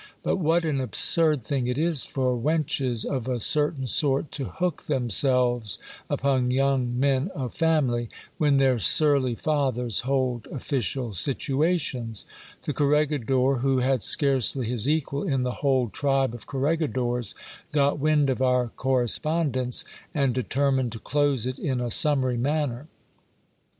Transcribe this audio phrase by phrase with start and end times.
[0.23, 4.85] But what an absurd thing it is for wenches of a certain sort to hook
[4.87, 5.77] themselves
[6.09, 8.09] upon young men of family,
[8.39, 12.25] when their surly fathers hold official situations!
[12.63, 17.35] The corregidor, who had scarcely his equal in the whole tribe of corregidors,
[17.71, 22.87] got wind of our corre spondence, and determined to close it in a summary manner.